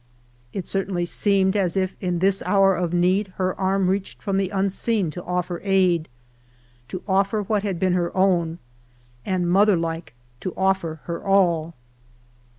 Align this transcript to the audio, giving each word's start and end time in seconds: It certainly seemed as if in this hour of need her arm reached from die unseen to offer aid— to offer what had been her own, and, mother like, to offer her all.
It 0.51 0.65
certainly 0.65 1.05
seemed 1.05 1.55
as 1.55 1.77
if 1.77 1.95
in 2.01 2.17
this 2.17 2.41
hour 2.47 2.73
of 2.73 2.91
need 2.91 3.27
her 3.37 3.53
arm 3.59 3.87
reached 3.87 4.19
from 4.19 4.39
die 4.39 4.49
unseen 4.51 5.11
to 5.11 5.23
offer 5.23 5.61
aid— 5.63 6.09
to 6.87 7.03
offer 7.07 7.43
what 7.43 7.61
had 7.61 7.77
been 7.77 7.93
her 7.93 8.09
own, 8.17 8.57
and, 9.27 9.47
mother 9.47 9.77
like, 9.77 10.15
to 10.39 10.55
offer 10.57 11.01
her 11.03 11.23
all. 11.23 11.75